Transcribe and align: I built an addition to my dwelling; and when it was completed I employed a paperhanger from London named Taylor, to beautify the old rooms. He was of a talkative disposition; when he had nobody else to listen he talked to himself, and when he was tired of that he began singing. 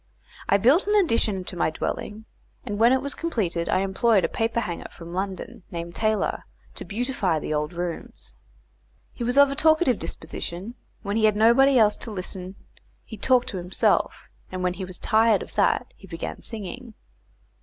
I 0.49 0.57
built 0.57 0.87
an 0.87 0.95
addition 0.95 1.43
to 1.43 1.55
my 1.55 1.69
dwelling; 1.69 2.25
and 2.65 2.79
when 2.79 2.91
it 2.91 3.03
was 3.03 3.13
completed 3.13 3.69
I 3.69 3.81
employed 3.81 4.25
a 4.25 4.27
paperhanger 4.27 4.89
from 4.89 5.13
London 5.13 5.61
named 5.69 5.93
Taylor, 5.93 6.45
to 6.73 6.83
beautify 6.83 7.37
the 7.37 7.53
old 7.53 7.71
rooms. 7.71 8.33
He 9.13 9.23
was 9.23 9.37
of 9.37 9.51
a 9.51 9.55
talkative 9.55 9.99
disposition; 9.99 10.73
when 11.03 11.17
he 11.17 11.25
had 11.25 11.35
nobody 11.35 11.77
else 11.77 11.97
to 11.97 12.09
listen 12.09 12.55
he 13.05 13.15
talked 13.15 13.49
to 13.49 13.57
himself, 13.57 14.27
and 14.51 14.63
when 14.63 14.73
he 14.73 14.85
was 14.85 14.97
tired 14.97 15.43
of 15.43 15.53
that 15.53 15.93
he 15.95 16.07
began 16.07 16.41
singing. 16.41 16.95